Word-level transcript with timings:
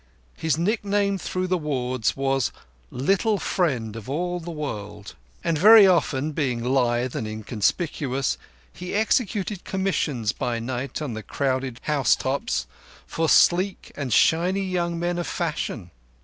His 0.35 0.57
nickname 0.57 1.19
through 1.19 1.45
the 1.45 1.59
wards 1.59 2.17
was 2.17 2.51
"Little 2.89 3.37
Friend 3.37 3.95
of 3.95 4.09
all 4.09 4.39
the 4.39 4.49
World"; 4.49 5.13
and 5.43 5.59
very 5.59 5.85
often, 5.85 6.31
being 6.31 6.63
lithe 6.63 7.15
and 7.15 7.27
inconspicuous, 7.27 8.39
he 8.73 8.95
executed 8.95 9.63
commissions 9.63 10.31
by 10.31 10.57
night 10.57 11.03
on 11.03 11.13
the 11.13 11.21
crowded 11.21 11.79
housetops 11.83 12.65
for 13.05 13.29
sleek 13.29 13.91
and 13.95 14.11
shiny 14.11 14.65
young 14.65 14.97
men 14.97 15.19
of 15.19 15.27
fashion. 15.27 15.91